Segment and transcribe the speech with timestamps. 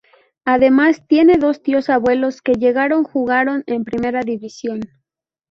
[0.45, 4.79] Además tiene dos tíos abuelos que llegaron jugaron en Primera División.